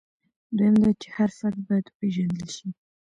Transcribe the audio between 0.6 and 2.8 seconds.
دا چې هر فرد باید وپېژندل شي.